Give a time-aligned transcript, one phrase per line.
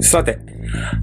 [0.00, 0.38] さて、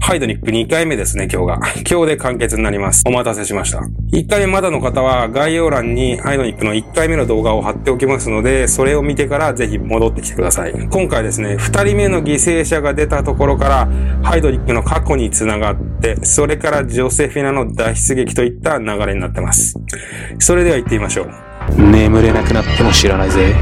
[0.00, 1.60] ハイドニック2回目ですね、今日が。
[1.88, 3.02] 今日で完結になります。
[3.06, 3.80] お待たせしました。
[4.12, 10.72] 1回目まだの方は概要欄にハイドニックの1回目の動画を貼っておきますので、それを見てからぜひ戻ってきてください。
[10.90, 13.88] 今回ですね、2人目の犠牲者が出たところから、
[14.22, 19.74] ハイドニックの過去につながって、それからジョセフィナの脱出劇といった流れになってます。
[20.38, 21.28] それでは行ってみましょう。
[21.76, 23.54] 眠れなくなっても知らないぜ。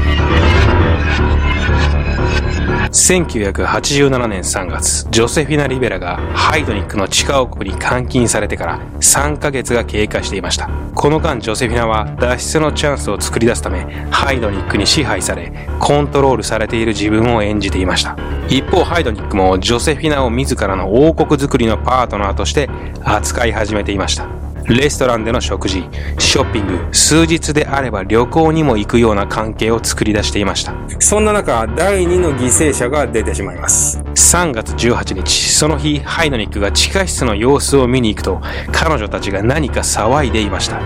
[2.91, 10.69] 1987年3月、ジョセフィナ・リベラがハイドニックの地下奥に監禁されてから3ヶ月が経過していました。
[10.95, 18.17] この間、ジョセフィナは脱出のチャンスを作り出すため、ハイドニックに支配され、コントロールされている自分を演じていました。
[18.47, 22.69] 一方、ハイドニックもジョセフィナを自らの王国づくりのパートナーとして
[23.03, 24.48] 扱い始めていました。
[24.75, 25.83] レストランでの食事、
[26.19, 30.73] ショッピング、数日であれば旅行にも行くような関係を作り出していました。
[30.99, 33.98] そんな中、第2の犠牲者が出てしまいます。
[34.29, 38.39] 3月18日、その日、ハイドニックが地下室の様子を見に行くと、
[38.71, 40.81] 彼女たちが何か騒いでいました。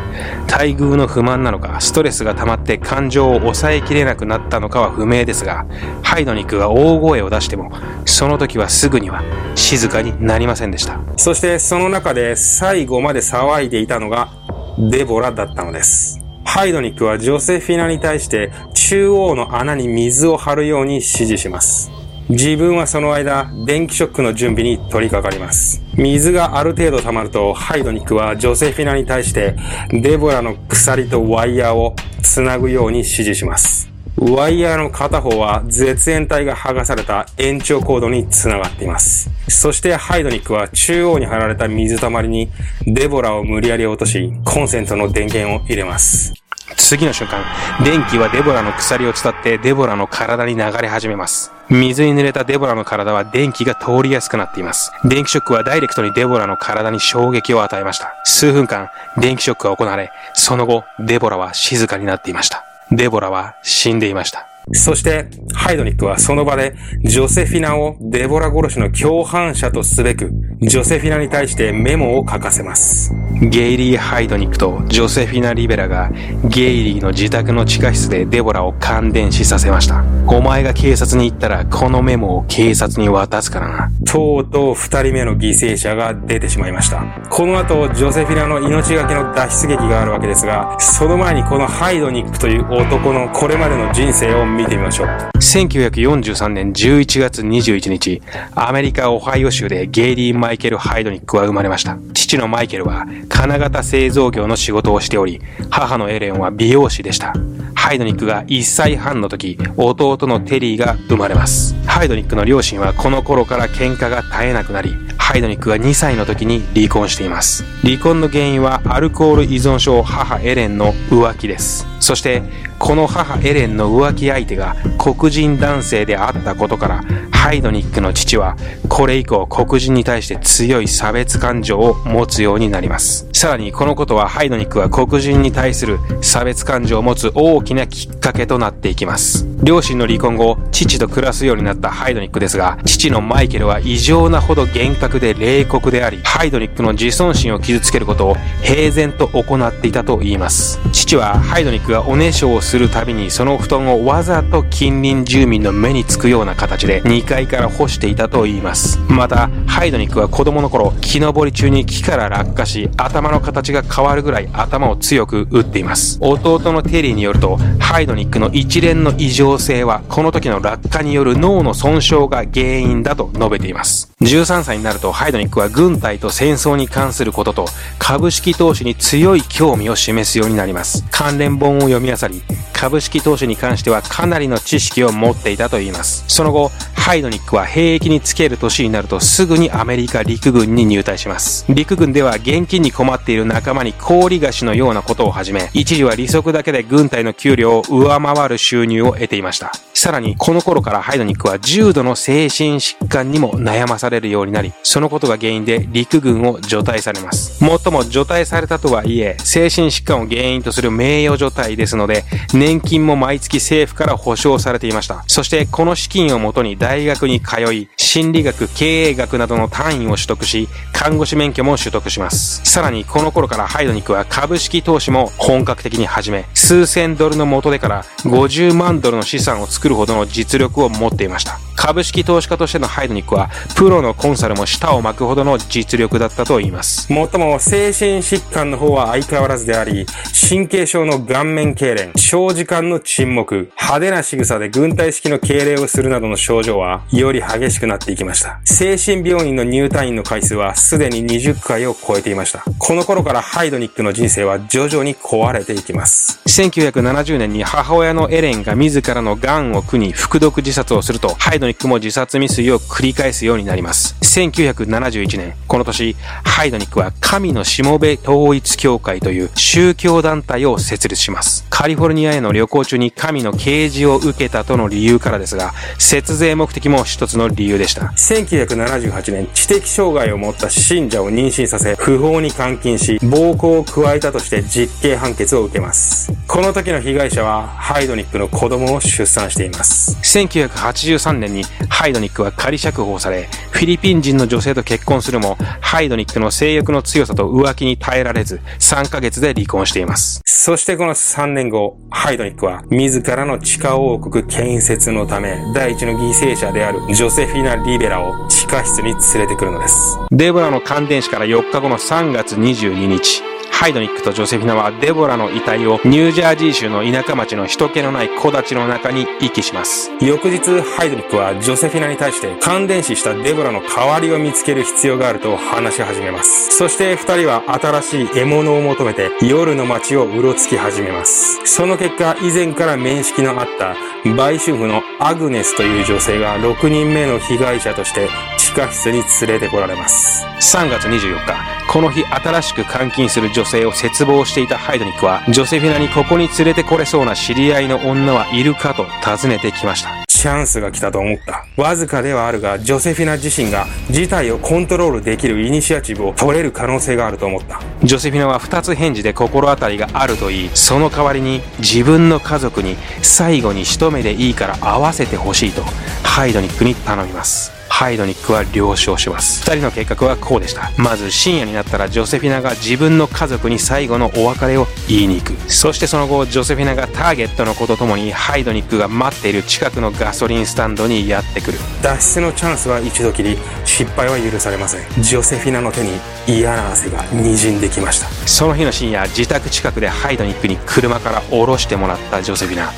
[0.50, 5.66] 待遇の不満なのか、ストレスが溜まって感情を抑えきれなくなったのかは不明ですが、
[6.04, 7.70] ハイドニックが大声を出しても、
[8.06, 9.22] その時はすぐには
[9.56, 11.02] 静かになりませんでした。
[11.18, 14.30] そしてその中で最後まで騒いでいたのが
[14.78, 16.24] デボラだったのです。
[16.46, 22.03] ハイドニックはジョセフィナに対して中央の穴に水を張るように指示します。
[22.30, 25.82] 自分はその間、電気ショックの準備に取り掛かります。
[25.96, 29.56] 水がある程度溜まると、ハイドニックはジョセフィナに対して、
[29.92, 33.92] デボラの鎖とワイヤーを繋ぐように指示します。
[34.18, 39.30] ワイヤーの片方は絶縁体が剥がされた延長コードに繋がっています。
[39.50, 42.50] そしてハイドニックは中央に貼られた水たまりに
[42.86, 46.43] デボラを無理やり落とし、コンセントの電源を入れます。
[46.76, 47.44] 次の瞬間、
[47.84, 51.52] 電気はデボラの鎖を伝ってデボラの体に流れ始めます。
[51.70, 54.92] 水に濡れたデボラの体は電気が通りやすくなっています。
[55.06, 58.14] 電気ショックはダイレクトにデボラの体に衝撃を与えました。
[58.26, 62.64] 数分間、電気ショックが行われ、その後、デボラは静かになっていました。
[62.92, 64.48] デボラは死んでいました。
[64.72, 70.32] そして、ハイドニックはその場で、ジョセフィナをデボラ殺しの共犯者とすべく、
[70.66, 73.14] ジョセフィナに対してメモを書かせます。
[73.42, 76.10] ゲイリー・ハイドニックとジョセフィナ・リベラが、
[76.46, 80.04] ゲイリーの自宅の地下室でデボラを感電死させました。
[80.26, 83.92] お前が警察に行ったら、このメモを警察に渡すからな。
[84.06, 87.04] とうとう二人目の犠牲者が出てしまいました。
[87.30, 95.33] この後、ジョセフィナの命がけの脱出劇があるわけですが、その前にこのハイドニックという男のこれまでの人生を見てみましょう。
[95.54, 98.24] 1943年11月21日、
[98.56, 102.00] アメリカ・オハイオ州でゲイリー・マイケル・ハイドニックは生まれました。
[102.16, 107.36] 父のマイケルは金型製造業の仕事をしており、母のエレンは美容師でした。
[107.76, 111.76] ハイドニックが1歳半の時、弟のテリーが生まれます。
[111.86, 117.64] ハイドニックの両親はこの頃から喧嘩が絶えなくなり、ハイドニックが2歳の時に離婚しています。
[117.84, 121.86] 離婚の原因はアルコール依存症母エレンの浮気です。
[122.00, 122.42] そして、
[122.84, 127.02] この母エレンの浮気相手が黒人男性であったことから、
[127.32, 128.58] ハイドニックの父は、
[128.90, 133.26] これ以降黒人に対して強い差別感情を持つようになります。
[133.32, 139.48] さらにこのことはハイドニックは黒人に対する差別感情を持つ大きなきっかけとなっていきます。
[139.64, 150.82] 両親の離婚後、父と暮らすようになったハイドニックですが、父のマイケルは異常なほど厳格で冷酷であり、ハイドニックの自尊心を傷つけることを平然と行っていたと言います。
[150.92, 158.98] 父はハイドニックがおねしょをすするたびにその布団をわざと近隣住民の目につくような形で2階から干していたと言います。
[159.02, 166.18] また、ハイドニックは子供の頃、木登り中に木から落下し、頭の形が変わるぐらい頭を強く打っています。
[166.20, 174.13] 弟のテリーによると、ハイドニックの一連の異常性はこの時の落下による脳の損傷が原因だと述べています。
[174.24, 177.66] 13歳になるとハイドニックは軍隊と戦争に関することと
[178.00, 181.04] 株式投資に強い興味を示すようになります。
[181.12, 182.42] 関連本を読み漁り、
[182.74, 186.26] 株式投資に関してはかなりの知識を持っていたと言います。
[186.28, 191.66] その後、ハイドニックは兵役につける年になるとすぐにアメリカ陸軍に入隊します。
[191.70, 199.74] 陸軍では現金に困っている仲間に氷菓子のようなことを始め、一時は利息だけで軍隊の給料を上回る収入を得ていました。
[199.94, 207.62] さらに、この頃からハイドニックは重度の精神疾患にも悩まされれるようになり、そのことが原因で陸軍を除隊されます。
[207.62, 212.24] もっとも除隊されたとはいえ、精神疾患を原因とする名誉除隊ですので、
[212.54, 215.26] 年金も毎月政府から保証されていました。
[215.28, 222.62] そして、この資金をもとに大学に通い、心理学、経営学などの単位を取得し、看護師免許も取得します。
[222.64, 231.60] さらにこの頃からハイドニックは株式投資も本格的に始め、数千ドルの元手から50万ドルの資産を作るほどの実力を持っていました。
[231.84, 237.12] 株式投資家としてのハイドニックは、プロのコンサルも舌を巻くほどの実力だったと言います。
[237.12, 240.06] もっとも精神疾患の方は相変わらずであり、
[240.50, 248.62] 神経症の顔面痙攣、長時間の沈黙、派手な仕草で軍隊式の敬礼をするなどの症状は、より激しくなっていきました。
[248.64, 252.64] 精神病院の入退院の回数はすでに20回を超えていました。
[252.80, 256.40] この頃からハイドニックの人生は徐々に壊れていきます。
[256.48, 264.16] 1970年に母親のエレンが自らの癌を苦に服毒自殺をすると、ハイドニックも自殺未遂を繰り返すようになります。
[264.22, 271.66] 1971年、この年、ハイドニックは神のしもべ統一協会という宗教団体を設立します。
[271.70, 278.14] カリフォルニアへの旅行中に神の啓示を受けたとの理由からですが、節税目的も一つの理由でした。
[278.16, 286.32] 1978年、知的障害を持った信者を妊娠させ、不法に監禁し、暴行を加えたとして実刑判決を受けます。
[286.48, 290.18] この時の被害者は、ハイドニックの子供を出産しています。
[290.22, 300.42] 1983年に、ハイドニックは仮釈放され、フィリピン人の女性と結婚するも、ハイドニックの性欲の強さと浮気に耐えられず、3ヶ月で離婚しています。
[300.46, 310.18] そしてこの3年後、ハイドニックは、自らの地下王国建設のため、第一の犠牲者であるジョセフィナ・リベラを地下室に連れてくるのです。
[310.32, 313.44] デボラの感電死から4日後の3月22日、
[313.84, 320.10] ハイドニックとジョセフィナはデボラの遺体をニュージャージー州の田舎町の人気のない木立の中に遺棄します。
[320.22, 326.78] 翌日、ハイドニックはジョセフィナに対して感電死したデボラの代わりを見つける必要があると話し始めます。
[326.78, 331.60] そして二人は新しい獲物を求めて夜の街をうろつき始めます。
[331.66, 333.98] その結果、以前から面識のあった
[334.34, 338.30] 売春婦のアグネスという女性が6人目の被害者として
[338.74, 340.44] 地下室に連れてこられます。
[340.60, 341.54] 3月24日、
[341.92, 350.10] この日新しく監禁する女性を絶望していたハイドニックは、ジョセフィナにここに連れてこれそうな知り合いの女はいるかと尋ねてきました。
[350.28, 351.66] チャンスが来たと思った。
[351.80, 357.80] わずかではあるが、ジョセフィナ自身が事態をコントロールできるイニシアチブを取れる可能性があると思った。
[358.04, 365.84] ジョセフィナは2つ返事で心当たりがあると言い、その代わりに自分の家族に最後に一目でいいから会わせてほしいと、
[366.24, 367.83] ハイドニックに頼みます。
[367.94, 369.62] ハイドニックは了承します。
[369.62, 370.92] 二人の計画はこうでした。
[370.98, 375.72] まず深夜になったらジョセフィナが自分の家族に最後のお別れを言いに行く。
[375.72, 381.78] そしてその後、ジョセフィナがターゲットの子と共にハイドニックが待っている近くのガソリンスタンドにやってくる。
[382.02, 385.22] 脱出のチャンスは一度きり、失敗は許されません。
[385.22, 388.28] ジョセフィナの手に嫌な汗が滲んできました。
[388.48, 392.92] その日の深夜、自宅近くでハイドニックに車から降ろしてもらったジョセフィナ。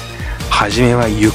[0.50, 1.32] 初めはゆっ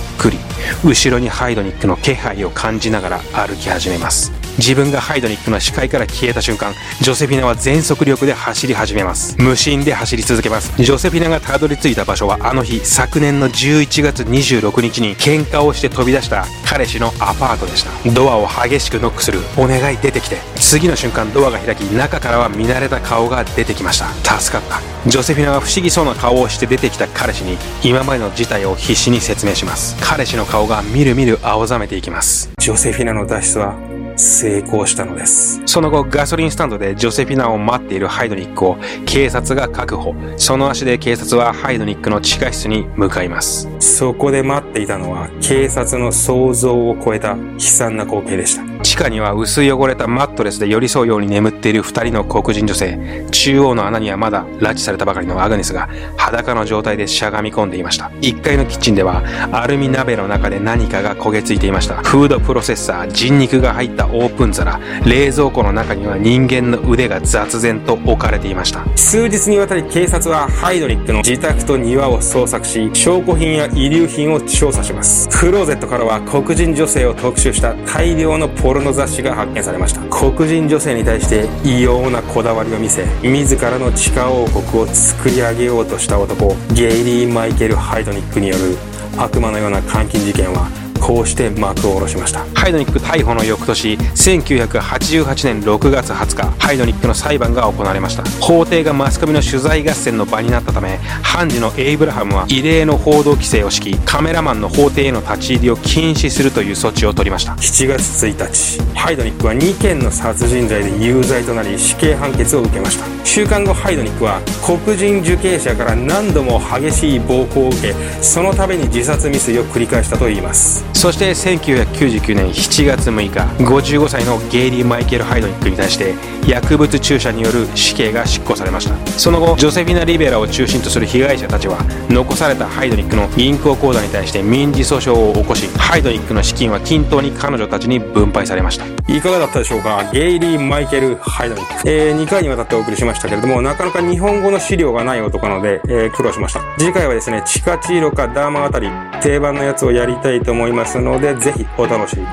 [0.84, 4.39] 後ろにハイドニックの気配を感じながら歩き始めます。
[4.58, 9.36] 自分がハイドニックの視界から消えた瞬間ジョセフィナは全速力で走り始めます。
[9.38, 10.72] 無心で走り続けます。
[10.82, 18.12] ジョセフィナがたどり着いた場所はあの日昨年の11月26日に喧嘩をして飛び出した彼氏のアパートでした。
[18.12, 19.40] ドアを激しくノックする。
[19.56, 20.38] お願い出てきて。
[20.56, 24.38] 次の瞬間ドアが開き中からは見慣れた顔が出てきました。
[24.38, 24.80] 助かった。
[25.08, 29.96] ジョセフィナは不思議そうな顔をして出てきた彼氏に今までの事態を必死に説明します。
[30.00, 32.50] 彼氏の顔がみるみる青ざめていきます。
[32.58, 33.89] ジョセフィナの脱出は
[34.20, 35.62] 成功したのです。
[35.66, 38.76] その後、ガソリンスタンドでジョセフィナを待っているハイドニックを
[39.06, 40.14] 警察が確保。
[40.36, 43.68] その足で警察はハイドニックの地下室に向かいます。
[43.78, 48.70] そこで待っていたのは警察の想像を超えた悲惨な光景でした。
[48.82, 53.26] 地下には薄汚れたマットレスで寄り添うように眠っている二人の黒人女性。
[53.30, 58.10] 中央の穴にはまだ拉致されたばかりのアグネスが裸の状態でしゃがみ込んでいました。
[58.20, 61.96] 1階のキッチンではアルミ鍋の中で何かが焦げついていました。
[62.02, 68.84] フードプロセッサー、人肉が入ったオープン皿、冷蔵庫の中には人間の腕が雑然と置かれていました。
[68.96, 75.28] 数日にわたり警察はハイドリックの自宅と庭を捜索し、証拠品や遺留品を調査します。
[75.28, 80.00] クローゼットからは黒人女性を特集した大量のポルノ雑誌が発見されました。
[80.10, 88.76] 黒人女性に対して異様なこだわりを見せ、自らの地下王国を作り上げようとした男、ゲイリー・マイケル・ハイドニックによる
[89.16, 90.68] 悪魔のような監禁事件は
[91.00, 92.44] こうして幕を下ろしました。
[92.54, 98.24] ハイドニック逮捕の翌年1988年6月20日ハイドニックの裁判が行われました。
[98.40, 107.52] 法廷がマスコミの取材合戦の場になったため判事のエイブラハムは異例の報道規制を敷きカメラマンの法廷への立ち入りを禁止するという措置を取りました。
[107.52, 113.06] 7月1日ハイドニックは2件の殺人罪で有罪となり死刑判決を受けました。
[113.24, 120.89] 週間後ハイドニックは黒人受刑者から何度も激しい暴行を受けその度に自殺未遂を繰り返したといいます。
[120.92, 126.14] そして1999年7月6日55歳のゲイリー・マイケル・ハイドニックに対して
[126.46, 131.78] 薬物注射による死刑が執行されましたその後ジョセフィナ・リベラを中心とする被害者たちは
[132.10, 140.08] 残されたハイドニックの銀行口座に対して民事訴訟を起こしハイドニックの資金は均等に彼女たちに分配されましたいかがだったでしょうか？
[140.12, 141.88] ゲイリー・マイケル・ハイドニック。
[141.88, 146.60] えー、2回にわたってお送りしましたけれども、なかなか日本語の資料がない男なので、えー、苦労しました。
[146.78, 148.88] 次回はですね、チカチーロかダーマあたり、
[149.20, 152.28] 定番のやつをやりたいと思いますますので、ぜひお楽しみに。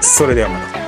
[0.00, 0.83] それではまた。